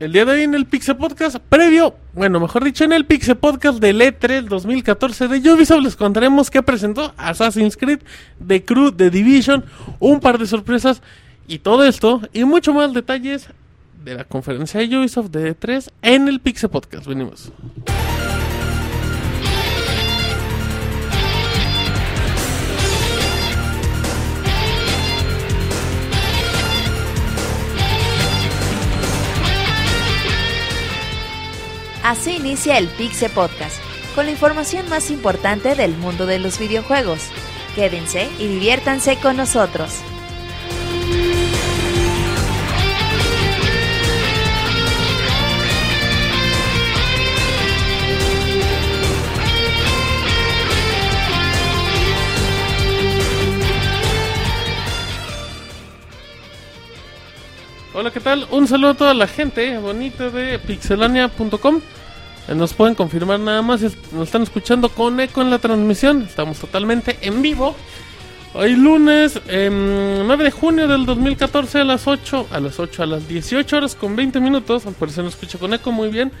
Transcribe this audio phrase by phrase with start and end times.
[0.00, 3.36] El día de hoy en el Pixel Podcast previo, bueno, mejor dicho, en el Pixel
[3.36, 8.00] Podcast del E3 2014 de Ubisoft les contaremos que presentó Assassin's Creed,
[8.46, 9.62] The Crew, The Division,
[9.98, 11.02] un par de sorpresas
[11.46, 13.48] y todo esto y mucho más detalles
[14.02, 17.06] de la conferencia de Ubisoft de E3 en el Pixel Podcast.
[17.06, 17.52] Venimos.
[32.10, 33.80] Así inicia el Pixe Podcast,
[34.16, 37.20] con la información más importante del mundo de los videojuegos.
[37.76, 39.92] Quédense y diviértanse con nosotros.
[57.94, 58.48] Hola, ¿qué tal?
[58.50, 61.80] Un saludo a toda la gente bonita de pixelania.com.
[62.50, 66.22] Eh, Nos pueden confirmar nada más, nos están escuchando con eco en la transmisión.
[66.22, 67.74] Estamos totalmente en vivo.
[68.52, 73.06] Hoy lunes em, 9 de junio del 2014 a las 8, a las 8, a
[73.06, 74.86] las 18 horas con 20 minutos.
[74.86, 76.32] Al parecer nos escucha con eco muy bien.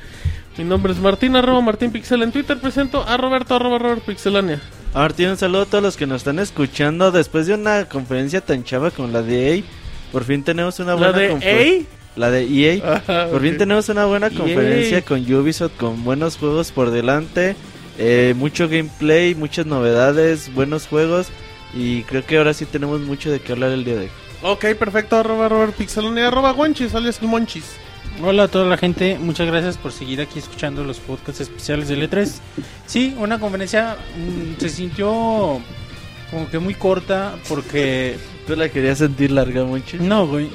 [0.58, 2.58] Mi nombre es Martín, arroba Martín Pixel en Twitter.
[2.58, 4.60] Presento a Roberto, arroba Robert Pixelania.
[4.92, 7.12] Martín, un saludo a todos los que nos están escuchando.
[7.12, 9.62] Después de una conferencia tan chava como la de EA,
[10.10, 12.96] por fin tenemos una La buena de confer- La de EA.
[12.96, 13.58] Ajá, Por fin ok.
[13.58, 14.36] tenemos una buena EA.
[14.38, 17.56] conferencia con Ubisoft, con buenos juegos por delante,
[17.98, 21.28] eh, mucho gameplay, muchas novedades, buenos juegos.
[21.72, 24.10] Y creo que ahora sí tenemos mucho de qué hablar el día de hoy.
[24.42, 25.74] Ok, perfecto, arroba Robert
[26.18, 27.76] arroba Guanchis, alias el Monchis.
[28.22, 32.08] Hola a toda la gente, muchas gracias por seguir aquí escuchando los podcasts especiales del
[32.10, 32.30] E3.
[32.86, 35.60] Sí, una conferencia mm, se sintió
[36.30, 38.16] como que muy corta porque...
[38.46, 39.98] ¿Tú la querías sentir larga, Monchi?
[39.98, 40.50] No, güey.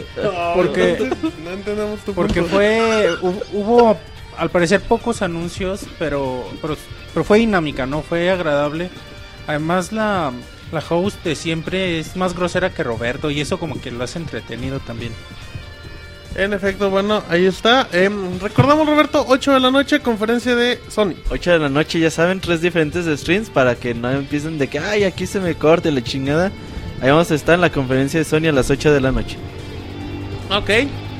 [0.55, 1.09] Porque,
[1.43, 2.55] No entendemos tu porque punto.
[2.55, 3.09] fue...
[3.21, 3.97] hu- Hubo
[4.37, 6.75] al parecer pocos anuncios, pero, pero,
[7.13, 8.01] pero fue dinámica, ¿no?
[8.01, 8.89] Fue agradable.
[9.47, 10.33] Además la,
[10.73, 14.19] la host de siempre es más grosera que Roberto y eso como que lo hace
[14.19, 15.13] entretenido también.
[16.35, 17.87] En efecto, bueno, ahí está.
[17.93, 21.13] Em, recordamos, Roberto, 8 de la noche, conferencia de Sony.
[21.29, 24.79] 8 de la noche, ya saben, tres diferentes streams para que no empiecen de que,
[24.79, 26.51] ay, aquí se me corte la chingada.
[27.01, 29.37] Ahí vamos a estar en la conferencia de Sony a las 8 de la noche.
[30.49, 30.69] Ok,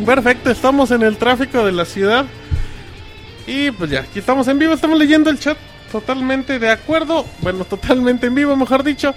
[0.05, 2.25] perfecto, estamos en el tráfico de la ciudad.
[3.47, 5.57] Y pues ya, aquí estamos en vivo, estamos leyendo el chat
[5.93, 7.25] totalmente de acuerdo.
[7.39, 9.15] Bueno, totalmente en vivo, mejor dicho.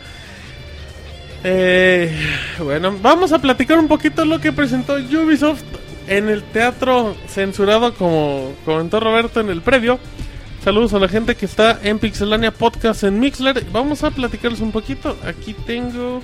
[1.42, 2.12] Eh,
[2.60, 5.62] bueno, vamos a platicar un poquito lo que presentó Ubisoft
[6.08, 9.98] en el teatro censurado, como comentó Roberto en el previo.
[10.64, 13.64] Saludos a la gente que está en Pixelania Podcast en Mixler.
[13.70, 15.16] Vamos a platicarles un poquito.
[15.24, 16.20] Aquí tengo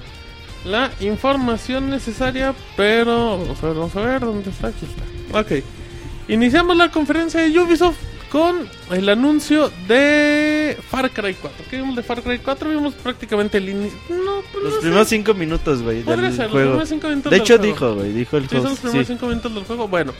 [0.64, 4.68] la información necesaria, pero vamos a ver, vamos a ver dónde está.
[4.68, 5.38] Aquí está.
[5.38, 5.64] Ok.
[6.28, 7.96] Iniciamos la conferencia de Ubisoft
[8.34, 11.66] con el anuncio de Far Cry 4.
[11.70, 12.68] ¿Qué vimos de Far Cry 4?
[12.68, 13.96] Vimos prácticamente el inicio.
[14.08, 16.68] No, pues Los no primeros 5 minutos, güey, Podría del ser, los juego.
[16.70, 17.72] primeros cinco minutos De del hecho, juego.
[17.72, 19.12] dijo, güey, dijo el Sí, son los primeros sí.
[19.12, 19.86] 5 minutos del juego.
[19.86, 20.12] Bueno,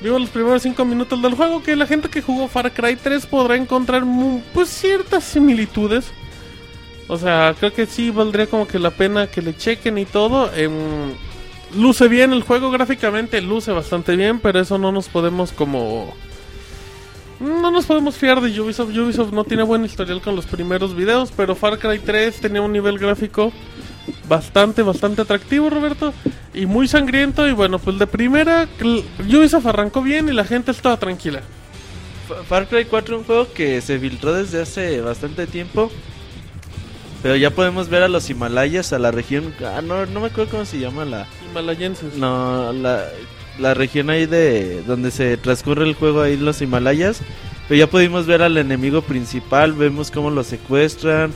[0.00, 3.26] vimos los primeros 5 minutos del juego que la gente que jugó Far Cry 3
[3.26, 4.04] podrá encontrar
[4.54, 6.04] pues ciertas similitudes.
[7.08, 10.54] O sea, creo que sí valdría como que la pena que le chequen y todo.
[10.54, 10.70] Em,
[11.76, 16.14] luce bien el juego gráficamente, luce bastante bien, pero eso no nos podemos como...
[17.40, 18.90] No nos podemos fiar de Ubisoft.
[18.96, 22.72] Ubisoft no tiene buen historial con los primeros videos, pero Far Cry 3 tenía un
[22.72, 23.50] nivel gráfico
[24.28, 26.12] bastante, bastante atractivo, Roberto.
[26.52, 27.48] Y muy sangriento.
[27.48, 28.68] Y bueno, pues de primera,
[29.18, 31.40] Ubisoft arrancó bien y la gente estaba tranquila.
[32.28, 35.90] Fa- Far Cry 4 un juego que se filtró desde hace bastante tiempo.
[37.22, 39.54] Pero ya podemos ver a los Himalayas, a la región...
[39.64, 41.26] Ah, no, no me acuerdo cómo se llama la...
[41.50, 42.14] Himalayenses.
[42.16, 43.04] No, la,
[43.58, 47.20] la región ahí de donde se transcurre el juego ahí los Himalayas.
[47.68, 51.32] Pero ya pudimos ver al enemigo principal, vemos cómo lo secuestran.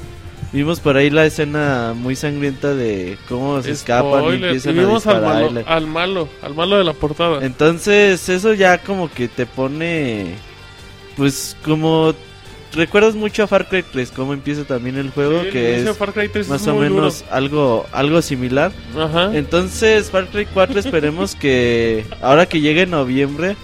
[0.52, 5.04] Vimos por ahí la escena muy sangrienta de cómo se escapan y empiezan y vimos
[5.06, 7.44] a al malo, al malo, al malo de la portada.
[7.44, 10.36] Entonces, eso ya como que te pone.
[11.16, 12.14] Pues como.
[12.74, 16.12] Recuerdas mucho a Far Cry 3, cómo empieza también el juego, Sí, que es Far
[16.12, 16.80] Cry 3 es más o duro.
[16.80, 18.72] menos algo, algo similar.
[18.98, 19.30] Ajá.
[19.36, 23.56] Entonces, Far Cry 4 esperemos que ahora que llegue noviembre,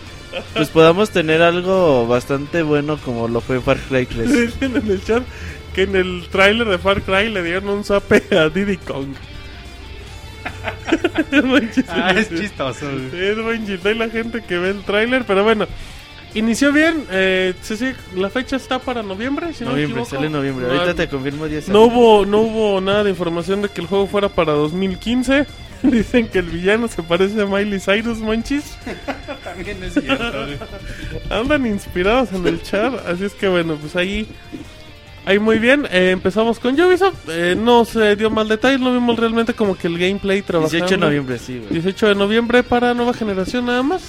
[0.55, 4.31] pues podamos tener algo bastante bueno como lo fue Far Cry 3.
[4.47, 5.23] Dicen en el chat
[5.75, 9.09] que en el tráiler de Far Cry le dieron un zape a Diddy Kong.
[11.89, 12.91] Ah, es chistoso.
[13.15, 13.89] Es buen chiste.
[13.89, 15.67] Hay la gente que ve el tráiler, pero bueno.
[16.35, 17.05] Inició bien.
[17.11, 20.17] Eh, sí, sí, la fecha está para noviembre, si no me noviembre, equivoco.
[20.17, 20.67] sale noviembre.
[20.67, 23.87] No, Ahorita te confirmo 10 No hubo, no hubo nada de información de que el
[23.87, 25.47] juego fuera para 2015.
[25.83, 28.77] Dicen que el villano se parece a Miley Cyrus, manchis.
[29.45, 30.47] También es cierto.
[31.31, 34.27] Andan inspirados en el chat, así es que bueno, pues ahí,
[35.25, 35.87] ahí muy bien.
[35.91, 39.87] Eh, empezamos con Ubisoft, eh, no se dio mal detalle, no vimos realmente como que
[39.87, 40.77] el gameplay trabajando.
[40.85, 41.71] 18 de noviembre, sí, güey.
[41.73, 44.03] 18 de noviembre para nueva generación nada más.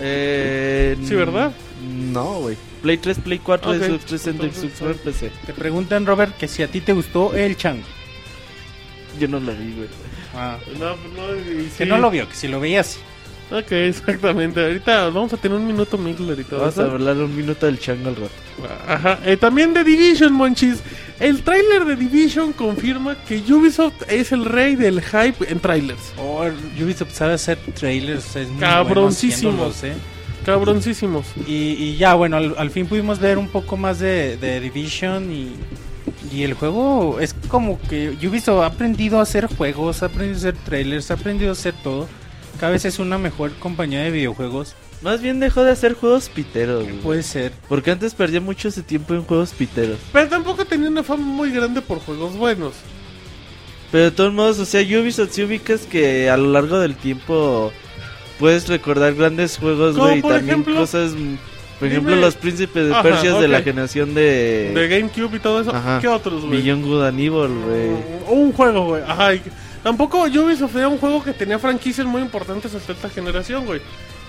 [0.00, 1.52] Eh, Sí, ¿verdad?
[2.12, 2.56] No, güey.
[2.82, 3.76] Play 3, Play 4, Ok.
[3.76, 5.30] Xbox 360, Entonces, Xbox One, PC.
[5.46, 7.82] Te preguntan, Robert, que si a ti te gustó el chango.
[9.18, 9.88] Yo no lo vi, güey.
[10.34, 11.86] Ah, No, pues no, y que sí.
[11.86, 12.98] no lo vio, que si lo veías.
[13.50, 14.62] Ok, exactamente.
[14.62, 18.08] Ahorita vamos a tener un minuto y todo Vamos a hablar un minuto del chango
[18.10, 18.30] al rato.
[18.86, 19.18] Ajá.
[19.24, 20.80] Eh, también de Division, monchis.
[21.20, 26.12] El tráiler de Division confirma que Ubisoft es el rey del hype en trailers.
[26.16, 26.44] Oh,
[26.80, 28.36] Ubisoft sabe hacer trailers.
[28.36, 29.80] Es muy Cabroncísimos.
[29.80, 29.98] bueno ¿eh?
[30.46, 31.26] Cabroncísimos.
[31.46, 35.32] Y, y ya, bueno, al, al fin pudimos ver un poco más de, de Division
[35.32, 35.56] y,
[36.32, 40.38] y el juego es como que Ubisoft ha aprendido a hacer juegos, ha aprendido a
[40.38, 42.06] hacer trailers, ha aprendido a hacer todo.
[42.60, 44.76] Cada vez es una mejor compañía de videojuegos.
[45.02, 46.96] Más bien dejó de hacer juegos piteros, güey.
[46.96, 47.52] Puede ser.
[47.68, 49.98] Porque antes perdía mucho ese tiempo en juegos piteros.
[50.12, 52.74] Pero tampoco tenía una fama muy grande por juegos buenos.
[53.92, 57.72] Pero de todos modos, o sea, Ubisoft sí ubicas que a lo largo del tiempo
[58.38, 61.12] puedes recordar grandes juegos, güey, y también ejemplo, cosas...
[61.12, 61.34] mm,
[61.78, 64.72] Por ejemplo, los príncipes de Ajá, Persia de la generación de...
[64.74, 65.74] De GameCube y todo eso.
[65.74, 66.00] Ajá.
[66.00, 66.60] ¿Qué otros, güey?
[66.60, 67.30] Beyond Good and Evil,
[67.64, 67.90] güey.
[68.28, 69.02] Un juego, güey.
[69.06, 69.34] Ajá.
[69.34, 69.42] y-
[69.82, 73.80] Tampoco Ubisoft era un juego que tenía franquicias muy importantes hasta esta generación, güey.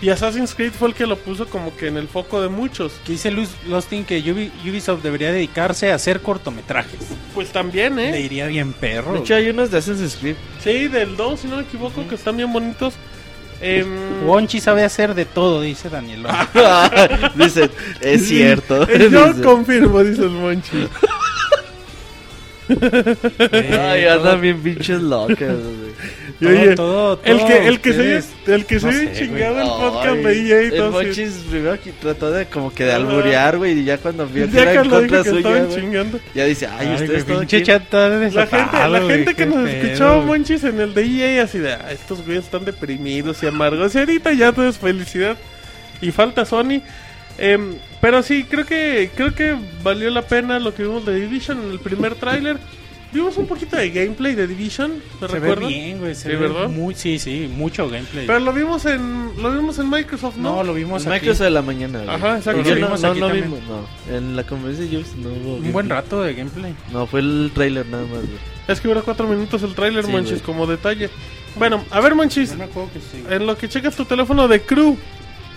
[0.02, 2.94] Y Assassin's Creed fue el que lo puso como que en el foco de muchos.
[3.06, 7.00] Que dice Luz Lostin que Ubi- Ubisoft debería dedicarse a hacer cortometrajes.
[7.34, 8.12] Pues también, ¿eh?
[8.12, 9.12] Le iría bien perro.
[9.14, 10.36] De hecho, hay unos de Assassin's Creed.
[10.64, 12.94] Sí, del 2, si no me equivoco, que están bien bonitos.
[13.62, 16.26] Em, Wonchi sabe hacer de todo, dice Daniel.
[17.36, 17.70] Dice,
[18.00, 18.84] es cierto.
[18.90, 19.42] eh, Yo Dice.
[19.42, 20.88] confirmo, dice el Monchi.
[23.80, 25.90] Ay, andan bien pinches locas, güey.
[26.42, 30.48] El que, el que se el que se no oye sé, chingado el podcast de
[30.50, 31.08] EA y El todo así.
[31.08, 34.60] Monchis primero que trató de como que de alburear, güey, y ya cuando vio que
[34.62, 36.20] era en contra suya, estaban güey, chingando.
[36.34, 37.42] ya dice, ay, Ay, ustedes todo
[38.34, 39.64] La gente, la gente que nos
[40.16, 40.26] güey.
[40.28, 43.94] Monchis en el de EA así de, "Ah, estos güeyes están deprimidos y amargos.
[43.96, 45.36] Y ahorita ya todo es felicidad.
[46.02, 46.82] Y falta Sony.
[47.40, 51.62] Em, pero sí, creo que creo que valió la pena lo que vimos de Division
[51.64, 52.58] en el primer tráiler.
[53.12, 56.14] Vimos un poquito de gameplay de Division, ¿me Se ve bien, güey.
[56.14, 56.70] Se Sí, ve ¿verdad?
[56.70, 58.28] Muy, sí, sí, mucho gameplay.
[58.28, 60.58] Pero lo vimos en lo vimos en Microsoft, ¿no?
[60.58, 61.22] no, lo vimos En aquí.
[61.22, 62.16] Microsoft de la mañana, güey.
[62.16, 62.62] Ajá, exacto.
[62.62, 63.46] Lo no, vimos no, aquí no también.
[63.52, 64.16] vimos, no.
[64.16, 66.76] En la conferencia de Ubisoft no hubo Un buen rato de gameplay.
[66.94, 68.38] No, fue el trailer nada más, güey.
[68.68, 70.42] Es que dura cuatro minutos el tráiler, Sí, Monchis, güey.
[70.44, 71.10] como detalle.
[71.56, 73.24] Bueno, a ver, Monchis, Yo me acuerdo que sí.
[73.28, 74.96] en lo que checas tu teléfono de Crew,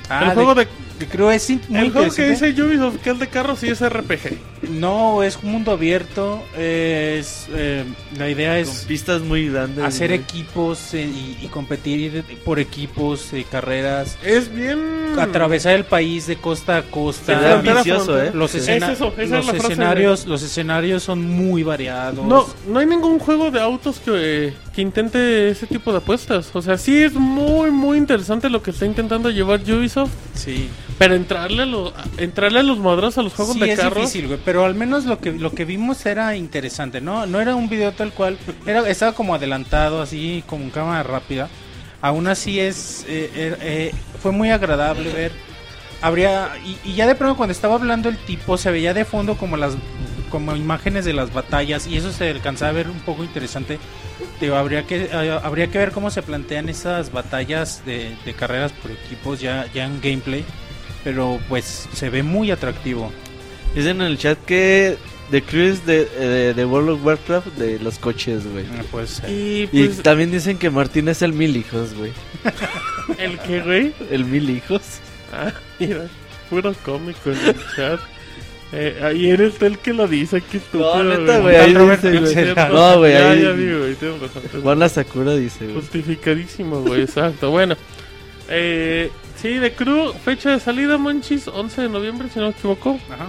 [0.09, 0.71] Ah, el juego de, de
[1.07, 3.81] Crew es in- muy el juego que dice Ubisoft que es de carros y es
[3.81, 4.39] RPG.
[4.71, 6.43] No, es un mundo abierto.
[6.57, 7.85] Es, eh,
[8.17, 9.85] la idea Con es pistas muy grandes.
[9.85, 10.21] hacer güey.
[10.21, 14.17] equipos eh, y, y competir por equipos, eh, carreras.
[14.25, 17.37] Es bien Atravesar el país de costa a costa.
[17.39, 18.21] a ambicioso.
[18.23, 18.31] ¿eh?
[18.33, 18.59] Los, Sí.
[18.59, 22.25] escena- Es eso, esa es los la frase escenarios, los escenarios son muy variados.
[22.27, 26.51] No, no hay ningún juego de autos que, que intente ese tipo de apuestas.
[26.55, 30.13] O sea, sí es muy, muy interesante lo que está intentando llevar Ubisoft.
[30.35, 30.69] sí.
[31.03, 33.81] Pero entrarle a, lo- a- entrarle a los madrazos a los juegos Sí, de es
[33.81, 33.97] carros.
[33.99, 37.27] difícil, güey, pero al menos lo que lo que vimos era interesante, ¿no?
[37.27, 41.49] No era un video tal cual, era estaba como adelantado, así como en cámara rápida.
[42.01, 45.33] Aún así es eh, eh, eh, fue muy agradable ver.
[46.01, 49.37] Habría y, y ya de pronto cuando estaba hablando el tipo se veía de fondo
[49.37, 49.75] como las
[50.31, 53.79] como imágenes de las batallas y eso se alcanzaba a ver un poco interesante.
[54.41, 58.73] Digo, habría que eh, habría que ver cómo se plantean esas batallas de, de carreras
[58.73, 60.45] por equipos ya ya en gameplay,
[61.05, 63.13] pero pues se ve muy atractivo.
[63.75, 64.97] Dicen en el chat que
[65.33, 68.67] The es de, de, de World of Warcraft de los coches, güey.
[69.07, 69.31] Ser.
[69.31, 72.13] Y Y pues, también dicen que Martín es el mil hijos, güey.
[73.19, 73.95] el que, güey.
[74.11, 74.83] El mil hijos.
[75.33, 76.07] Ah, mira,
[76.51, 78.01] puro cómico en el chat.
[78.75, 81.03] Eh, ahí eres tú el que lo dice, qué estúpido.
[81.03, 81.57] No, neta, güey.
[81.57, 82.55] Ahí dice, güey.
[82.71, 83.13] No, güey.
[83.13, 83.43] Ya, Ahí.
[83.43, 84.43] ya vi, güey, tienes razón.
[84.63, 85.77] Juan la Sakura dice, güey.
[85.77, 87.51] Justificadísimo, güey, exacto.
[87.51, 87.75] Bueno,
[88.51, 89.11] eh,
[89.43, 92.99] sí, de Crew, fecha de salida, Monchis, 11 de noviembre, si no me equivoco.
[93.13, 93.29] Ajá.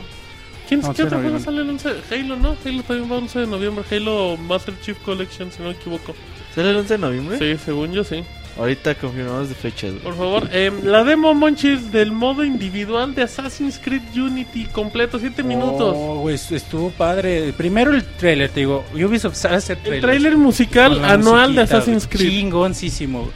[0.67, 1.89] ¿Quién 11 qué otro juego sale el 11?
[2.11, 2.55] Halo, ¿no?
[2.65, 3.83] Halo también va 11 de noviembre.
[3.91, 6.15] Halo Master Chief Collection, si no me equivoco.
[6.55, 7.37] ¿Sale el 11 de noviembre?
[7.37, 8.23] Sí, según yo, sí.
[8.57, 10.03] Ahorita confirmamos de fechas, güey.
[10.03, 15.41] Por favor, eh, la demo, Monchis, del modo individual de Assassin's Creed Unity, completo, 7
[15.43, 15.95] minutos.
[15.97, 17.51] Oh, güey, est- estuvo padre.
[17.57, 18.85] Primero el trailer, te digo.
[18.93, 20.01] Ubisoft sabe hacer El trailers.
[20.03, 22.29] tráiler musical Con la anual de Assassin's güey, Creed.
[22.29, 23.29] Chingoncísimo.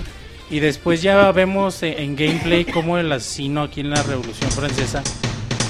[0.50, 5.04] Y después ya vemos en, en gameplay cómo el asesino aquí en la Revolución Francesa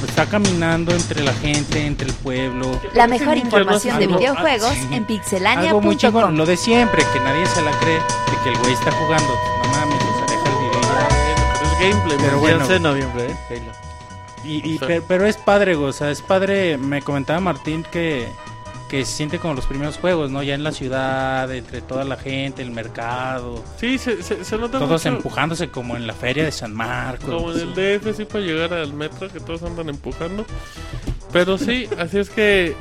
[0.08, 2.80] está caminando entre la gente, entre el pueblo.
[2.94, 4.96] La mejor información de videojuegos ah, sí.
[4.96, 6.36] en Algo muy chingón, pixelania.com.
[6.38, 9.34] lo de siempre, que nadie se la cree, de que el güey está jugando.
[9.64, 11.64] No mames, o sea, deja el video y ya.
[11.64, 12.58] Es gameplay, Pero bueno.
[12.60, 13.62] 11 de noviembre, ¿eh?
[14.44, 16.78] Y, y O sea- pe- pero, es padre, güey, o sea, es padre.
[16.78, 18.28] Me comentaba Martín que,
[18.90, 20.42] que se siente como los primeros juegos, ¿no?
[20.44, 24.80] Ya en la ciudad, entre toda la gente, el mercado, Sí, se, se, se nota
[24.80, 27.30] todos mucho empujándose como en la feria de San Marcos.
[27.30, 30.46] como en el DF, sí, para llegar al metro, que todos andan empujando.
[31.32, 32.76] Pero sí, así es que...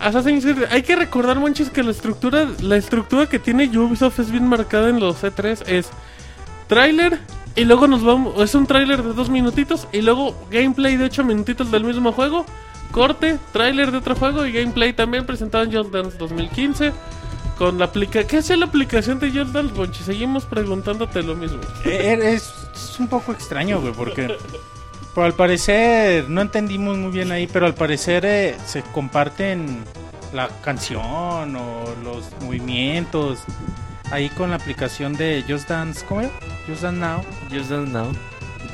[0.00, 4.30] Assassin's Creed, hay que recordar, manches, que la estructura, la estructura que tiene Ubisoft es
[4.30, 5.62] bien marcada en los E3.
[5.66, 5.90] Es
[6.68, 7.18] tráiler
[7.54, 8.40] y luego nos vamos...
[8.42, 12.46] Es un tráiler de dos minutitos y luego gameplay de ocho minutitos del mismo juego.
[12.90, 16.92] Corte, tráiler de otro juego y gameplay también presentado en Just Dance 2015.
[17.58, 18.26] Con la aplicación...
[18.28, 20.02] ¿Qué hace la aplicación de Just Dance, Bonchi?
[20.02, 21.60] Seguimos preguntándote lo mismo.
[21.84, 24.36] Eh, eh, Es, es un poco extraño, güey, porque
[25.14, 29.84] pero al parecer, no entendimos muy bien ahí, pero al parecer eh, se comparten
[30.32, 33.40] la canción o los movimientos
[34.12, 36.30] ahí con la aplicación de Just Dance, ¿cómo era?
[36.68, 37.22] Just Dance Now.
[37.50, 38.12] Just Dance Now.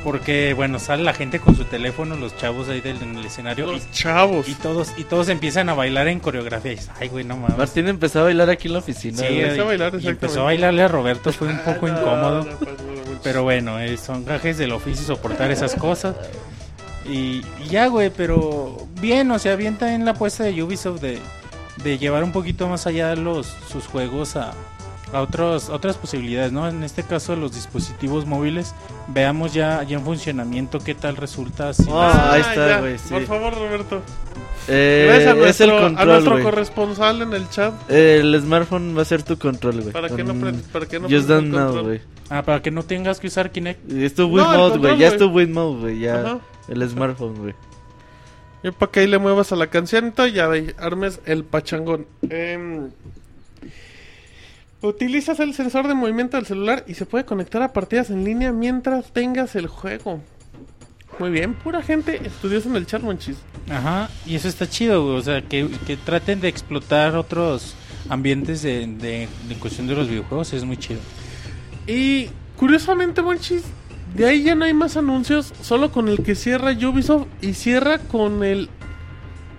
[0.03, 3.71] Porque, bueno, sale la gente con su teléfono, los chavos ahí del, en el escenario,
[3.71, 4.47] Los chavos.
[4.47, 6.73] y, y todos y todos empiezan a bailar en coreografía.
[6.73, 7.57] Y dices, ay, güey, no mames.
[7.57, 9.17] Martín empezó a bailar aquí en la oficina.
[9.17, 9.41] Sí, güey.
[9.41, 12.45] empezó a bailar, y empezó a bailarle a Roberto, fue un poco incómodo.
[12.49, 13.19] Ah, no, no, mucho.
[13.23, 16.15] Pero bueno, eh, son gajes del oficio soportar esas cosas.
[17.05, 21.19] Y, y ya, güey, pero bien, o sea, bien también la apuesta de Ubisoft de,
[21.83, 24.53] de llevar un poquito más allá los, sus juegos a,
[25.13, 26.67] a otros, otras posibilidades, ¿no?
[26.67, 28.73] En este caso, los dispositivos móviles.
[29.07, 31.73] Veamos ya, ya en funcionamiento qué tal resulta.
[31.73, 33.09] si- Ah, ahí está, güey, sí.
[33.09, 34.01] Por favor, Roberto.
[34.69, 37.73] Eh, Gracias a es nuestro, el a control, nuestro corresponsal en el chat.
[37.89, 39.93] El smartphone va a ser tu control, güey.
[39.93, 41.51] Para que no Con pre- para que no Just el
[41.83, 42.01] güey.
[42.29, 43.89] Ah, para que no tengas que usar Kinect.
[43.91, 44.97] Es tu No, Wiimote, el güey.
[44.97, 45.99] Ya es tu Wiimote, güey.
[45.99, 46.19] Ya.
[46.19, 46.39] Ajá.
[46.67, 47.53] El smartphone, güey.
[48.63, 50.49] Y para que ahí le muevas a la canción y ya
[50.79, 52.05] armes el pachangón.
[52.29, 52.89] Em,
[54.81, 58.51] utilizas el sensor de movimiento del celular y se puede conectar a partidas en línea
[58.51, 60.21] mientras tengas el juego.
[61.19, 63.37] Muy bien, pura gente estudiosa en el chat, manchis.
[63.69, 65.17] Ajá, y eso está chido, güey.
[65.17, 67.73] O sea, que, que traten de explotar otros
[68.07, 70.99] ambientes de, de, de cuestión de los videojuegos es muy chido.
[71.87, 73.63] Y curiosamente, Monchis,
[74.15, 77.97] de ahí ya no hay más anuncios, solo con el que cierra Ubisoft y cierra
[77.97, 78.69] con el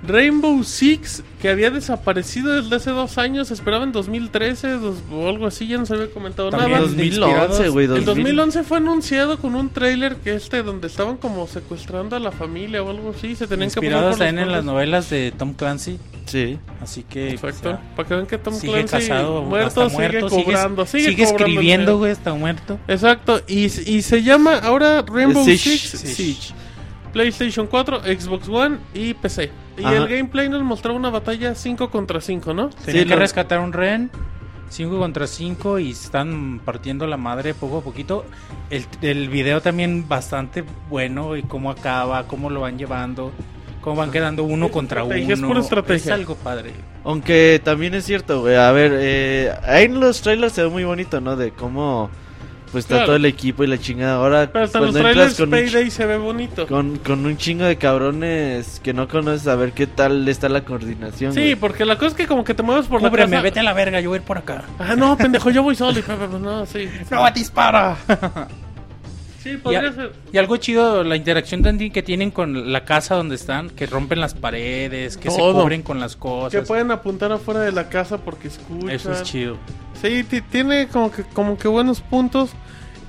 [0.07, 5.47] Rainbow Six que había desaparecido desde hace dos años, esperaba en 2013 dos- o algo
[5.47, 6.83] así, ya no se había comentado También nada.
[6.83, 7.87] los 2011, güey.
[7.87, 8.05] El 2000.
[8.07, 12.83] 2011 fue anunciado con un trailer que este donde estaban como secuestrando a la familia
[12.83, 15.99] o algo así, se tenían que Inspirados también en las novelas de Tom Clancy.
[16.27, 16.59] Sí.
[16.83, 17.31] Así que.
[17.31, 20.29] Exacto, o sea, para que vean que Tom sigue Clancy casado, muerto, hasta sigue muerto,
[20.31, 22.79] sigue- cobrando, sigue, sigue cobrando el escribiendo, güey, está muerto.
[22.87, 25.71] Exacto, y, y se llama ahora Rainbow Siege.
[25.79, 26.15] Six Siege.
[26.15, 26.55] Siege.
[27.13, 29.51] PlayStation 4, Xbox One y PC.
[29.77, 29.97] Y Ajá.
[29.97, 32.69] el gameplay nos mostró una batalla 5 contra 5, ¿no?
[32.71, 34.11] Tenían Sí, que lo- rescatar un ren.
[34.71, 38.25] 5 contra 5 y están partiendo la madre poco a poquito.
[38.69, 43.33] El, el video también bastante bueno y cómo acaba, cómo lo van llevando,
[43.81, 45.15] cómo van quedando uno contra uno.
[45.15, 46.13] es pura estrategia.
[46.15, 46.73] Es algo padre.
[47.05, 48.57] Aunque también es cierto, güey.
[48.57, 51.37] A ver, eh, ahí en los trailers se ve muy bonito, ¿no?
[51.37, 52.11] De cómo
[52.73, 53.07] pues está Claro.
[53.07, 54.15] todo el equipo y la chingada.
[54.17, 56.67] Ahora Pero hasta los trailers con Payday se ve bonito.
[56.67, 60.63] con, con un chingo de cabrones que no conoces a ver qué tal está la
[60.65, 61.33] coordinación.
[61.33, 61.55] Sí, güey.
[61.57, 63.43] porque la cosa es que como que te mueves por la Cúbreme, casa.
[63.43, 64.65] vete a la verga, yo voy a ir por acá.
[64.79, 65.99] Ah, no, pendejo, yo voy solo.
[65.99, 66.89] y pa, No, sí.
[67.11, 67.97] ¡No, dispara!
[69.43, 70.13] Sí, Y, podría a- ser.
[70.33, 74.21] y algo chido, la interacción también que tienen con la casa donde están, que rompen
[74.21, 75.55] las paredes, que Todo.
[75.55, 76.67] se cubren con las Que cosas.
[76.67, 78.91] pueden apuntar afuera de la casa porque escuchan.
[78.91, 79.57] Eso es chido.
[80.03, 82.51] Sí, ti- tiene como que, como que buenos puntos.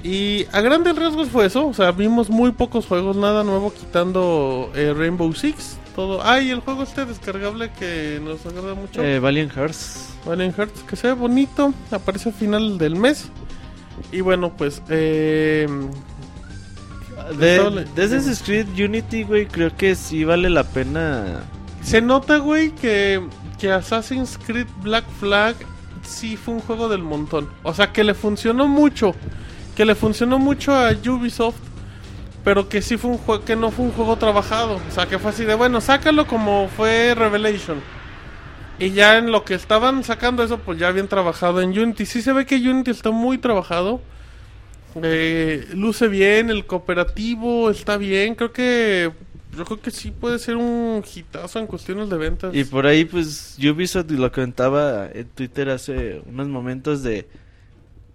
[0.04, 1.68] Y a grandes riesgos fue eso.
[1.68, 5.78] O sea, vimos muy pocos juegos, nada nuevo quitando eh, Rainbow Six.
[5.96, 6.22] Todo.
[6.24, 9.04] Ah, y el juego este descargable que nos agrada mucho.
[9.04, 10.14] Eh, Valiant Hearts.
[10.26, 11.74] Valiant Hearts, que se ve bonito.
[11.92, 13.26] Aparece a final del mes.
[14.12, 14.82] Y bueno, pues.
[14.90, 15.68] Eh,
[17.38, 21.42] De, Estaba- de Assassin's Creed Unity, güey, creo que sí vale la pena.
[21.84, 23.22] se nota, güey, que,
[23.60, 25.56] que Assassin's Creed Black Flag
[26.10, 27.50] sí fue un juego del montón.
[27.64, 29.16] O sea, que le funcionó mucho.
[29.76, 31.60] Que le funcionó mucho a Ubisoft.
[32.44, 34.80] Pero que sí fue un juego que no fue un juego trabajado.
[34.88, 37.82] O sea, que fue así de bueno, sácalo como fue Revelation.
[38.80, 42.06] Y ya en lo que estaban sacando eso, pues ya habían trabajado en Unity.
[42.06, 44.02] Sí se ve que Unity está muy trabajado.
[45.04, 48.36] Eh, luce bien, el cooperativo está bien.
[48.36, 49.12] Creo que
[49.58, 52.56] yo creo que sí puede ser un hitazo en cuestiones de ventas.
[52.56, 57.28] Y por ahí, pues, Ubisoft lo comentaba en Twitter hace unos momentos de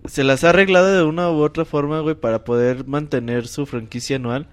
[0.07, 4.17] se las ha arreglado de una u otra forma, güey, para poder mantener su franquicia
[4.17, 4.47] anual.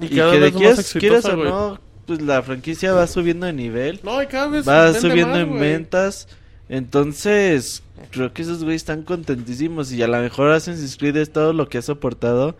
[0.00, 1.48] Y, cada que de vez quieras, exitosa, quieras o güey.
[1.48, 4.00] no, pues la franquicia va subiendo de nivel.
[4.02, 5.60] No, y cada vez va subiendo más, en güey.
[5.60, 6.28] ventas.
[6.68, 9.92] Entonces, creo que esos güeyes están contentísimos.
[9.92, 12.56] Y a lo mejor Assassin's Creed es todo lo que ha soportado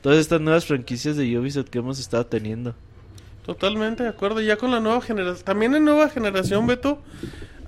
[0.00, 2.74] todas estas nuevas franquicias de Ubisoft que hemos estado teniendo.
[3.48, 4.42] Totalmente de acuerdo.
[4.42, 5.42] Ya con la nueva generación.
[5.42, 6.98] También en nueva generación, Beto.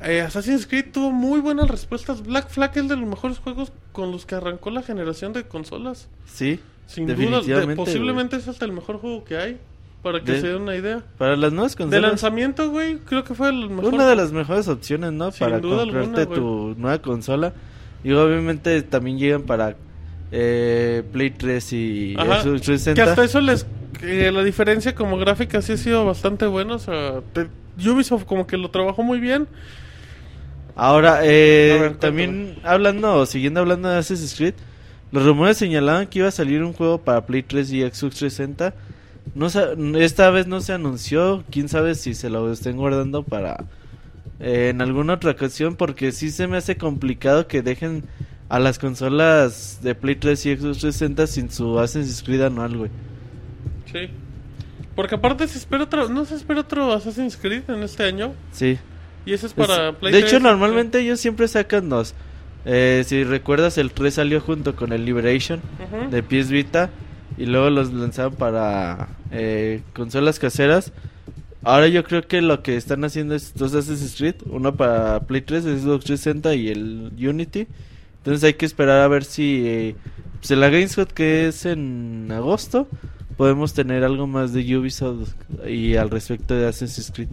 [0.02, 2.22] eh, Assassin's Creed tuvo muy buenas respuestas.
[2.22, 6.08] Black Flag es de los mejores juegos con los que arrancó la generación de consolas.
[6.26, 9.58] Sí, Sin duda, de- posiblemente es hasta el mejor juego que hay.
[10.02, 11.02] Para que De- se den una idea.
[11.16, 12.02] Para las nuevas De consolas.
[12.10, 13.94] lanzamiento, güey, creo que fue el mejor.
[13.94, 15.30] Una de las mejores opciones, ¿no?
[15.32, 17.54] Sin para duda comprarte alguna, tu nueva consola.
[18.04, 19.76] Y obviamente también llegan para
[20.32, 23.02] eh, Play 3 y Ajá, Xbox Que 360.
[23.04, 23.66] hasta eso les.
[24.00, 26.74] Que la diferencia como gráfica sí ha sido bastante buena.
[26.74, 27.48] O sea, te-
[27.88, 29.46] Ubisoft como que lo trabajó muy bien.
[30.76, 34.54] Ahora, eh, ver, también hablando, siguiendo hablando de Assassin's Creed,
[35.12, 38.74] los rumores señalaban que iba a salir un juego para Play 3 y Xbox 360.
[39.34, 39.46] No
[39.98, 43.64] esta vez no se anunció, quién sabe si se lo estén guardando para
[44.40, 48.04] eh, en alguna otra ocasión, porque sí se me hace complicado que dejen
[48.48, 52.90] a las consolas de Play 3 y Xbox 360 sin su Assassin's Creed anual, güey.
[53.92, 54.08] Sí.
[54.94, 56.08] Porque aparte se espera otro.
[56.08, 58.32] No se espera otro Assassin's Creed en este año.
[58.52, 58.78] Sí.
[59.26, 62.14] Y ese es Es- para Play de 3, hecho, normalmente ellos siempre sacan dos.
[62.64, 65.60] Eh, si recuerdas, el 3 salió junto con el Liberation
[66.10, 66.90] de PS Vita
[67.38, 70.92] y luego los lanzaron para eh, consolas caseras.
[71.62, 75.40] Ahora yo creo que lo que están haciendo es dos Assassin's Creed, uno para Play
[75.42, 77.66] 3, Xbox 360 y el Unity.
[78.18, 79.94] Entonces hay que esperar a ver si eh,
[80.38, 82.88] pues en la Gamescom que es en agosto
[83.40, 85.30] podemos tener algo más de Ubisoft
[85.66, 87.28] y al respecto de Assassin's Creed.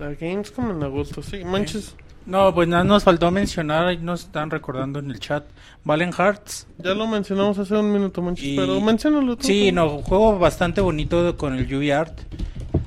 [0.00, 1.44] La Gamescom en agosto, sí.
[1.44, 1.94] Manches.
[2.24, 5.44] No, pues nada nos faltó mencionar, ahí nos están recordando en el chat,
[5.84, 6.66] Valen Hearts.
[6.78, 8.46] Ya lo mencionamos hace un minuto, Manches.
[8.46, 9.46] Y- Pero menciónalo tú.
[9.46, 12.18] Sí, no, juego bastante bonito con el UV Art.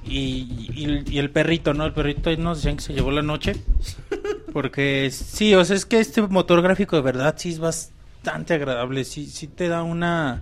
[0.04, 1.86] Y, y el- y el perrito, ¿no?
[1.86, 3.54] El perrito ahí nos decían que se llevó la noche.
[4.54, 9.04] Porque sí, o sea, es que este motor gráfico de verdad sí es bastante agradable.
[9.04, 10.42] Sí, sí te da una,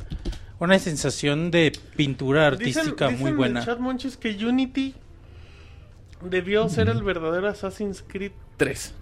[0.59, 3.51] una sensación de pintura artística Dicen- muy dicen buena.
[3.51, 4.95] En el chat, Monchis, que Unity
[6.21, 8.93] debió ser el verdadero Assassin's Creed 3.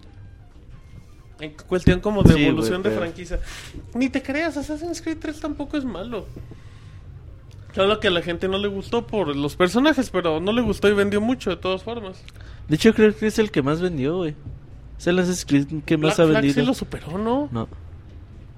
[1.40, 3.40] En cuestión como de Sí, evolución de pero- franquicia.
[3.94, 6.26] Ni te creas, Assassin's Creed 3 tampoco es malo.
[7.74, 10.88] Solo que a la gente no le gustó por los personajes, pero no le gustó
[10.88, 12.22] y vendió mucho de todas formas.
[12.70, 14.34] De hecho, creo que es el que más vendió, güey.
[14.98, 16.54] Es el Assassin's Creed que más Black ha Flag vendido.
[16.62, 17.50] sí lo superó, ¿no?
[17.52, 17.68] No.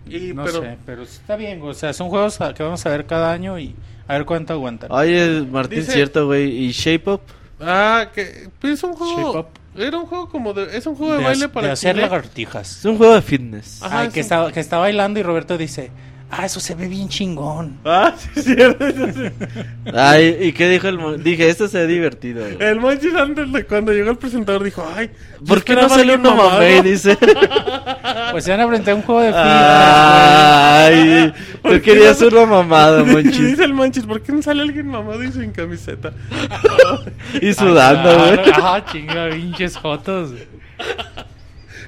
[0.10, 1.62] Y, No pero, sé, pero sí está bien.
[1.62, 3.76] O sea, son juegos que vamos a ver cada año y
[4.08, 4.92] a ver cuánto aguantan.
[4.92, 6.50] Oye, Martín, Dice- cierto, güey.
[6.50, 7.22] ¿Y Shape Up?
[7.60, 9.40] Ah, que pues es un Shape juego.
[9.40, 9.48] Up.
[9.76, 10.76] Era un juego como de.
[10.76, 12.78] Es un juego de, de, baile para de hacer lagartijas.
[12.80, 13.82] Es un juego de fitness.
[13.84, 15.92] Ajá, Ay, es que, un- está, que está bailando y Roberto dice,
[16.32, 17.78] ah, eso se ve bien chingón.
[17.86, 18.86] Ah, sí, es cierto.
[18.92, 19.30] sí.
[19.94, 22.58] Ay, ¿y qué dijo el mo- Dije, esto se ve divertido, güey.
[22.70, 25.10] El Monchis antes de cuando llegó el presentador dijo, ay,
[25.48, 26.52] ¿Por qué no sale uno mamado".
[26.60, 26.82] mamey?
[26.82, 27.18] Dice.
[28.32, 32.28] Pues se van a presentar un juego de fitness, Ay, ¿Por tú qué querías no?
[32.28, 33.40] uno mamado, monchis.
[33.52, 36.12] dice el Monchis, ¿por qué no sale alguien mamado y sin camiseta?
[37.36, 37.54] Y güey.
[37.54, 38.40] sudando, güey.
[38.62, 40.32] Ah, chinga, pinches fotos.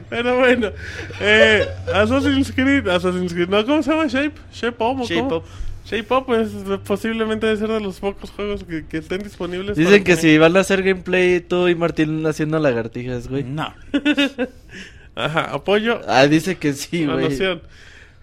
[0.09, 0.71] Pero bueno,
[1.19, 3.65] eh, Assassin's Creed, Assassin's Creed, ¿no?
[3.65, 4.07] ¿Cómo se llama?
[4.07, 5.37] Shape, Shape Up, ¿o Shape cómo?
[5.37, 5.43] Up.
[5.85, 6.49] Shape Up, pues
[6.85, 9.75] posiblemente debe ser de los pocos juegos que, que estén disponibles.
[9.77, 13.43] Dicen que si van a hacer gameplay tú y Martín haciendo lagartijas, güey.
[13.43, 13.73] No.
[15.15, 17.37] Ajá, apoyo Ah, dice que sí, güey.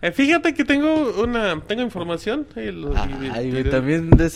[0.03, 2.47] Eh, fíjate que tengo una, tengo información.
[2.55, 4.31] y lo- y- Ay, y- también de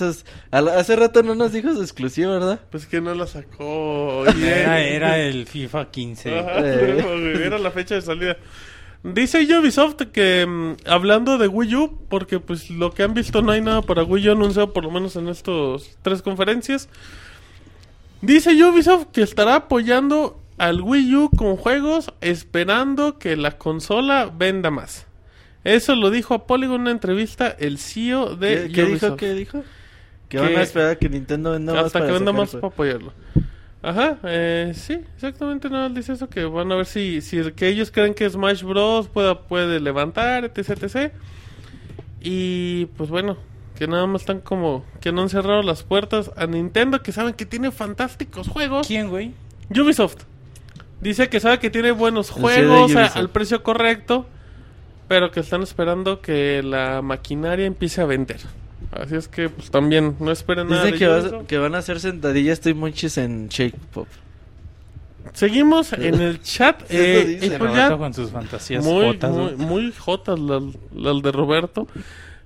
[0.51, 2.61] la- Hace rato no nos dijo su exclusiva, ¿verdad?
[2.70, 4.25] Pues que no la sacó.
[4.27, 6.38] Era, era el FIFA 15.
[6.38, 7.05] Ajá, Eh.
[7.44, 8.37] era la fecha de salida.
[9.03, 13.53] Dice Ubisoft que mm, hablando de Wii U, porque pues lo que han visto no
[13.53, 16.88] hay nada para Wii U anunciado por lo menos en estos tres conferencias.
[18.23, 24.70] Dice Ubisoft que estará apoyando al Wii U con juegos esperando que la consola venda
[24.70, 25.07] más.
[25.64, 28.90] Eso lo dijo a Polygon en una entrevista el CEO de ¿Qué, qué dijo?
[28.92, 29.16] Ubisoft.
[29.18, 29.62] ¿Qué dijo?
[30.29, 31.87] Que, Que- van a esperar a que Nintendo venda más.
[31.87, 33.12] Hasta que para venda más para apoyarlo.
[33.83, 37.68] Ajá, eh, sí, exactamente nada más dice eso, que van a ver si, si que
[37.68, 39.09] ellos creen que Smash Bros.
[39.09, 41.12] pueda, puede levantar, etc, etc.
[42.20, 43.37] Y pues bueno,
[43.79, 47.33] que nada más están como que no han cerrado las puertas a Nintendo, que saben
[47.35, 48.87] que tiene fantásticos juegos.
[48.87, 49.33] ¿Quién, güey?
[49.70, 50.25] Ubisoft.
[51.01, 54.27] Dice que sabe que tiene buenos de juegos a- al precio correcto,
[55.11, 58.38] pero que están esperando que la maquinaria empiece a vender.
[58.92, 61.79] Así es que pues también no esperen nada Dicen de que, vas- que van a
[61.79, 64.07] hacer sentadillas estoy monchis en Shake Pop.
[65.33, 66.83] seguimos en el chat.
[66.90, 67.46] Eh, dice.
[67.46, 69.57] eh, pues Roberto ya con sus fantasías muy, jotas, muy, ¿no?
[69.66, 70.62] muy jotas las
[70.94, 71.88] las de Roberto.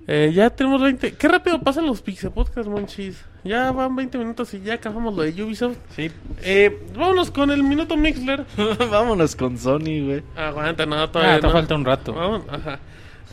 [0.07, 1.13] Eh, ya tenemos 20.
[1.13, 3.23] Qué rápido pasan los Pixel Podcast, monchis.
[3.43, 5.77] Ya van 20 minutos y ya acabamos lo de Ubisoft.
[5.95, 6.11] Sí,
[6.43, 8.45] Eh, vámonos con el minuto Mixler.
[8.91, 10.23] Vámonos con Sony, güey.
[10.35, 11.53] Aguanta, no, todavía ah, te no.
[11.53, 12.43] falta un rato.
[12.49, 12.79] Ajá.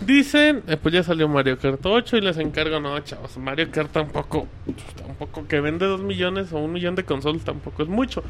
[0.00, 3.92] Dicen, eh, pues ya salió Mario Kart 8 y les encargo, no, chavos, Mario Kart
[3.92, 4.48] tampoco,
[4.96, 8.24] tampoco que vende 2 millones o un millón de consolas tampoco es mucho.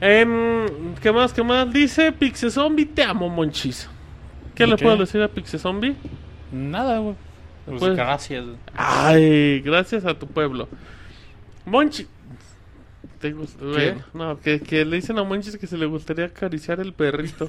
[0.00, 0.66] Em,
[1.02, 1.70] ¿Qué más, qué más?
[1.72, 3.88] Dice Pixe Zombie, te amo, monchis.
[4.54, 4.84] ¿Qué ¿Y le qué?
[4.84, 5.94] puedo decir a Pixe Zombie?
[6.50, 7.14] Nada, güey.
[7.66, 8.44] Pues Pues- gracias.
[8.74, 10.68] Ay, gracias a tu pueblo.
[11.64, 12.06] Monchi.
[13.20, 13.64] ¿Te gusta?
[14.14, 17.48] No, que, que le dicen a Monchis que se le gustaría acariciar el perrito.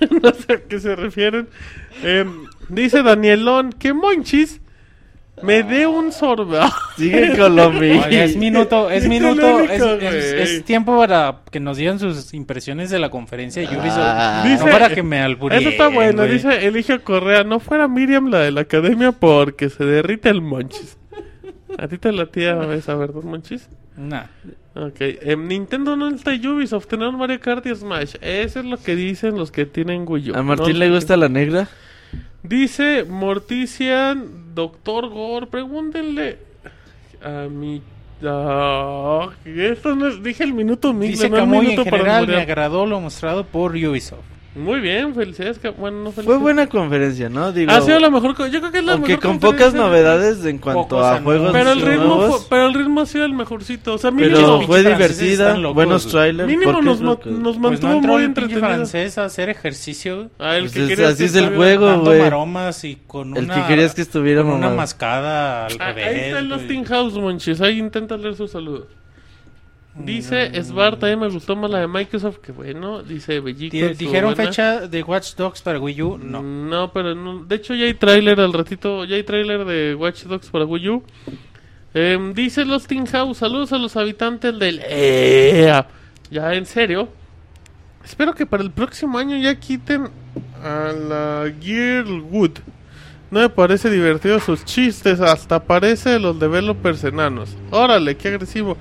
[0.22, 1.48] no sé a qué se refieren.
[2.02, 4.60] Em, dice Danielón que Monchis
[5.42, 6.58] me dé un sorbo.
[6.96, 8.02] Sigue con lo mismo.
[8.06, 12.34] Oye, es minuto, es Es minuto, es, es- es tiempo para que nos digan sus
[12.34, 13.98] impresiones de la conferencia de Ubisoft.
[13.98, 14.42] Ah.
[14.46, 16.22] Dice- no para que me alburien, Eso está bueno.
[16.22, 16.32] güey.
[16.32, 17.44] Dice Eligio Correa.
[17.44, 20.96] No fuera Miriam la de la academia porque se derrite el Monchis.
[21.78, 23.68] A ti te latía esa, ¿verdad, Monchis?
[23.96, 24.24] Nah.
[24.74, 28.14] Ok, em, Nintendo no está Ubisoft, tener Mario Kart y Smash.
[28.20, 30.34] Eso es lo que dicen los que tienen Wii U.
[30.36, 31.68] ¿A Martín No le gusta la negra?
[32.42, 36.38] Dice Mortician, Doctor Gore, pregúntenle
[37.22, 37.82] a mi...
[38.24, 42.26] Ah, esto no es- dije el minuto mil, Dice no Camuy en minuto para general
[42.26, 42.42] me morir.
[42.42, 44.22] agradó lo mostrado por Ubisoft.
[44.58, 45.58] Muy bien, felicidades.
[45.58, 46.42] Ca- Bueno, no Fue felicidades.
[46.42, 47.52] buena conferencia, ¿no?
[47.52, 48.36] Digo, Ha sido la mejor...
[48.50, 51.72] Yo creo que es la aunque mejor con pocas novedades en cuanto a juegos Pero
[51.72, 53.94] el ritmo, nuevos, fue- pero el ritmo ha sido el mejorcito.
[53.94, 56.48] O sea, pero mínimo, los fue divertida, locos, buenos trailers.
[56.48, 58.90] mínimo ¿por qué nos, ma- que- nos Pues no mantuvo entró muy el pinche entretenidos.
[58.90, 61.98] francés a hacer ejercicio Ah, el Pues que es- así que es el juego.
[62.00, 62.18] güey.
[62.20, 66.06] maromas y con El una, que querías que estuviera con una mascada al Ah, revés.
[66.06, 66.52] ahí está el.
[66.52, 67.60] Austin House, monchis.
[67.60, 68.86] Ahí intenta leer su saludo.
[69.98, 73.02] Dice Svart, también me gustó más la de Microsoft, que bueno.
[73.02, 73.76] Dice Bellico.
[73.76, 76.18] Dijeron fecha de Watch Dogs para Wii U.
[76.18, 76.42] No.
[76.42, 77.44] No, pero no.
[77.44, 79.04] De hecho, ya hay tráiler al ratito.
[79.04, 81.02] Ya hay tráiler de Watch Dogs para Wii U.
[81.94, 84.80] Em, dice el Austin House, saludos a los habitantes del...
[84.86, 85.86] EA.
[86.30, 87.08] Ya, en serio.
[88.04, 90.08] Espero que para el próximo año ya quiten
[90.62, 92.58] a la Gearwood.
[93.30, 97.56] No me parece divertido sus chistes, hasta parece los developers enanos.
[97.70, 98.78] Órale, qué agresivo.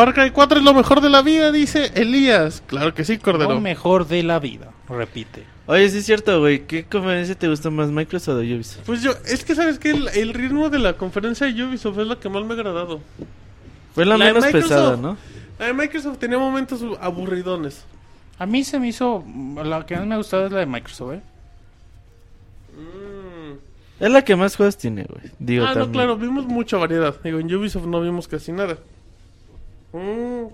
[0.00, 2.62] Far Cry 4 es lo mejor de la vida, dice Elías.
[2.66, 3.52] Claro que sí, Cordero.
[3.52, 4.72] Lo mejor de la vida.
[4.88, 5.44] Repite.
[5.66, 6.60] Oye, sí es cierto, güey.
[6.60, 8.86] ¿Qué conferencia te gusta más, Microsoft o Ubisoft?
[8.86, 12.06] Pues yo, es que sabes que el, el ritmo de la conferencia de Ubisoft es
[12.06, 13.02] la que más me ha agradado.
[13.94, 15.18] Fue la, menos pesada, ¿no?
[15.58, 17.84] La de Microsoft tenía momentos aburridones.
[18.38, 19.22] A mí se me hizo.
[19.62, 21.20] La que más me ha gustado es la de Microsoft, ¿eh?
[22.74, 24.02] Mm.
[24.02, 25.30] Es la que más juegos tiene, güey.
[25.38, 27.14] Digo, Ah, no, claro, vimos mucha variedad.
[27.22, 28.78] Digo, en Ubisoft no vimos casi nada.
[29.92, 30.46] Mm.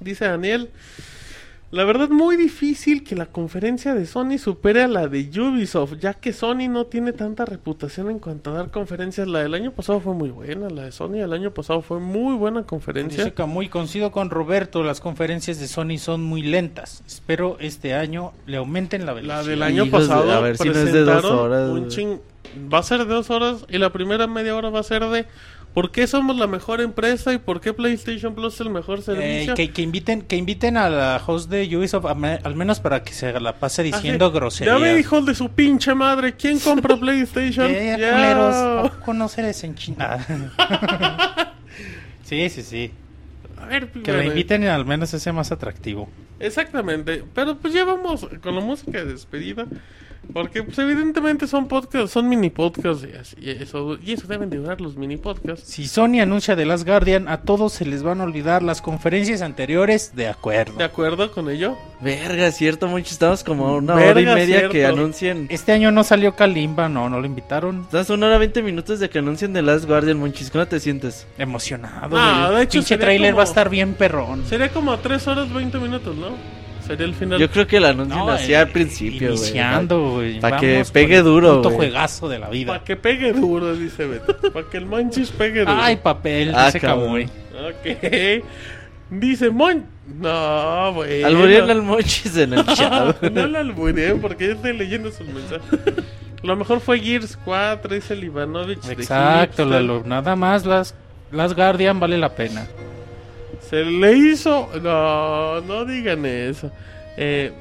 [0.00, 0.70] Dice Daniel.
[1.72, 6.14] La verdad, muy difícil que la conferencia de Sony supere a la de Ubisoft, ya
[6.14, 9.26] que Sony no tiene tanta reputación en cuanto a dar conferencias.
[9.26, 12.36] La del año pasado fue muy buena, la de Sony el año pasado fue muy
[12.36, 13.24] buena conferencia.
[13.24, 17.02] Dice Camuy, coincido con Roberto, las conferencias de Sony son muy lentas.
[17.04, 19.42] Espero este año le aumenten la velocidad.
[19.42, 21.70] La del año Hijos de- pasado a ver si no es de dos presentaron horas,
[21.70, 21.88] un güey.
[21.90, 22.20] chin-
[22.72, 25.26] Va a ser de dos horas y la primera media hora va a ser de
[25.76, 29.02] ¿por qué somos la mejor empresa y por qué PlayStation Plus es el mejor Eh,
[29.02, 29.54] servicio?
[29.54, 33.12] que, que inviten que inviten a la host de Ubisoft me- al menos para que
[33.12, 34.74] se la pase diciendo Así, groserías.
[34.74, 37.70] Ya ve, hijos de su pinche madre, ¿quién compra PlayStation?
[37.70, 38.10] Ya, Ya.
[38.14, 40.16] culeros, ¿a poco no se les enchina?
[42.24, 42.90] sí, sí, sí.
[43.60, 46.08] A ver, Que bueno, la inviten y al menos ese más atractivo.
[46.40, 49.66] Exactamente, pero pues ya vamos con la música de despedida.
[50.32, 54.50] Porque pues evidentemente son podcasts, son mini podcasts y, así- y eso, y eso deben
[54.50, 55.66] de durar los mini podcasts.
[55.68, 59.40] Si Sony anuncia The Last Guardian, a todos se les van a olvidar las conferencias
[59.42, 60.74] anteriores, de acuerdo.
[60.76, 61.76] ¿De acuerdo con ello?
[62.00, 63.10] Verga, cierto, mucho.
[63.12, 64.72] Estamos como a una hora y media cierto.
[64.72, 65.46] que anuncien.
[65.50, 67.80] Este año no salió Kalimba, no, no lo invitaron.
[67.82, 70.50] Estás una hora veinte minutos de que anuncien The Last Guardian, Monchis.
[70.50, 71.26] ¿Cómo te sientes?
[71.38, 72.16] Emocionado.
[72.18, 72.56] Ah, güey.
[72.58, 74.44] de hecho Pinche sería trailer como- va a estar bien perrón.
[74.46, 76.28] Sería como a 3 horas 20 minutos, ¿no?
[76.86, 77.38] Sería el final.
[77.38, 79.40] Yo creo que el anuncio No, así eh, al principio, güey.
[79.40, 80.40] Iniciando, güey.
[80.40, 82.72] Pa' que pegue duro, juegazo de la vida.
[82.72, 84.36] Para que pegue duro, dice Beto.
[84.52, 85.76] Para que el manchis pegue duro.
[85.78, 86.80] Ay, papel, Ah, dice.
[86.80, 87.24] Camuy.
[87.24, 88.44] Ok.
[89.10, 89.84] Dice Mon.
[90.20, 91.22] No, güey.
[91.24, 93.20] Alburean al Monchis en el chat.
[93.32, 96.04] No lo alburé porque yo estoy leyendo sus mensajes.
[96.42, 98.88] Lo mejor fue Gears 4, dice el Ivanovich.
[98.88, 99.64] Exacto.
[99.64, 100.94] Lalo, nada más las,
[101.32, 102.66] las Guardian vale la pena.
[103.70, 104.68] Se le hizo.
[104.82, 106.70] No, no digan eso.
[107.16, 107.52] Eh,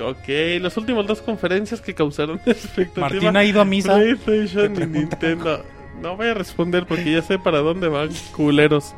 [0.00, 3.08] ok, las últimas dos conferencias que causaron expectativa.
[3.08, 3.94] Martín ha ido a misa.
[3.94, 4.86] PlayStation y.
[4.86, 5.64] Nintendo.
[6.00, 8.94] No voy a responder porque ya sé para dónde van, culeros.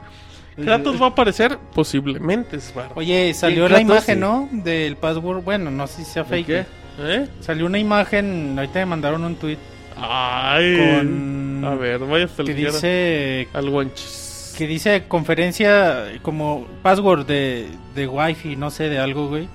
[0.63, 2.75] Kratos va a aparecer, posiblemente es.
[2.95, 4.21] Oye, salió la imagen, sí.
[4.21, 4.49] ¿no?
[4.53, 5.43] Del password.
[5.43, 6.47] Bueno, no sé si sea ¿De fake.
[6.47, 6.67] qué?
[6.99, 7.27] ¿Eh?
[7.41, 9.57] Salió una imagen, ahorita me mandaron un tweet
[9.97, 10.77] Ay.
[10.77, 13.49] con A ver, vaya hasta que el dice...
[13.55, 14.20] al guanchis.
[14.61, 19.49] Que dice conferencia como password de, de wifi, no sé, de algo, güey.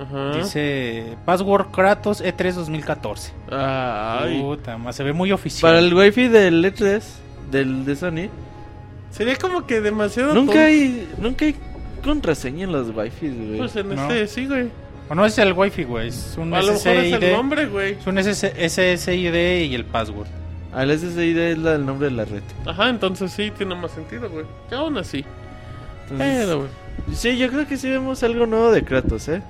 [0.00, 0.36] Ajá.
[0.36, 3.32] Dice password Kratos E E3 2014.
[3.50, 4.40] Ay.
[4.40, 5.70] Puta, se ve muy oficial.
[5.72, 7.02] Para el wifi del E3,
[7.50, 8.28] del de Sony,
[9.10, 10.34] Sería como que demasiado.
[10.34, 10.66] nunca tonto.
[10.66, 11.56] hay, nunca hay
[12.04, 13.58] contraseña en los wifis, güey.
[13.58, 14.02] Pues en No.
[14.02, 14.68] este sí, güey.
[15.08, 17.22] O no es el wifi, güey, es un A lo mejor es SSID.
[17.24, 17.92] el nombre, güey.
[17.94, 19.34] Es un SS SSID
[19.70, 20.28] y el password.
[20.74, 22.42] Al SSID es la- el nombre de la red.
[22.66, 24.44] Ajá, entonces sí tiene más sentido, güey.
[24.68, 25.24] Que aún así.
[26.02, 26.70] Entonces, Pero, güey.
[27.16, 29.42] sí, yo creo que sí vemos algo nuevo de Kratos, ¿eh?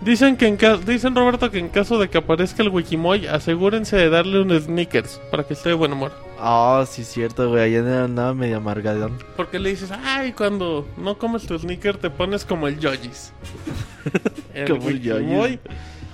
[0.00, 3.96] Dicen que en ca- dicen Roberto que en caso de que aparezca el Wikimoy, asegúrense
[3.96, 6.12] de darle un sneakers para que esté de buen humor.
[6.38, 7.62] Ah, sí, cierto, güey.
[7.62, 9.18] Ayer andaba medio amargadón.
[9.36, 13.32] Porque le dices, ay, cuando no comes tu sneaker te pones como el Yojis.
[14.68, 15.58] Como el Wikimoy.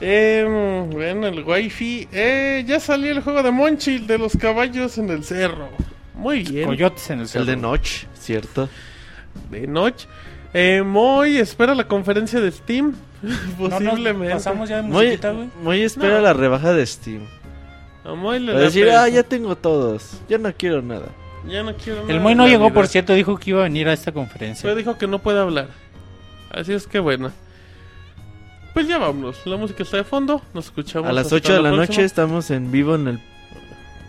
[0.00, 2.08] Eh, bueno, el wifi.
[2.12, 5.68] Eh, ya salió el juego de Monchil de los caballos en el cerro.
[6.14, 6.66] Muy bien.
[6.66, 7.44] Coyotes en el El cerro.
[7.46, 8.68] de Notch, cierto.
[9.50, 10.06] de noche.
[10.52, 12.94] Eh, Moy espera la conferencia de Steam.
[13.22, 14.34] No, no, Posiblemente.
[14.34, 15.48] pasamos ya de Muy, musiquita, güey.
[15.62, 16.20] muy espera No.
[16.22, 17.20] la rebaja de Steam.
[18.04, 20.18] A Moy le Va a da decir, ah, ya tengo todos.
[20.28, 21.06] Ya no quiero nada.
[21.46, 22.74] Ya no quiero El nada Moy de no llegó, vida.
[22.74, 24.62] por cierto, dijo que iba a venir a esta conferencia.
[24.62, 25.68] Pero dijo que no puede hablar.
[26.50, 27.30] Así es que bueno.
[28.74, 29.44] Pues ya vámonos.
[29.46, 30.40] La música está de fondo.
[30.54, 31.08] Nos escuchamos.
[31.08, 31.86] A las hasta 8 de la próxima.
[31.86, 33.18] noche estamos en vivo en el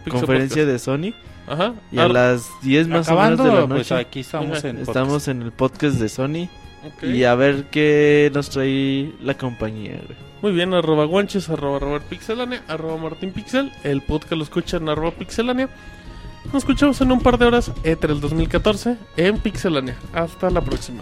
[0.04, 0.72] Pixel conferencia Podcast.
[0.72, 1.14] de Sony.
[1.48, 1.74] Ajá.
[1.92, 4.58] Y a Ar- las 10 más Acabando, o menos de la pues noche aquí estamos
[4.60, 4.68] Ajá.
[4.70, 6.48] en estamos en el podcast de Sony.
[6.88, 7.04] ok.
[7.04, 10.18] Y a ver qué nos trae la compañía, güey.
[10.44, 13.72] Muy bien, arroba guanches, arroba Robert Pixelania, arroba Martín Pixel.
[13.84, 15.70] El podcast lo escuchan arroba Pixelania.
[16.46, 19.96] Nos escuchamos en un par de horas, E3 2014, en Pixelania.
[20.14, 21.02] Hasta la próxima.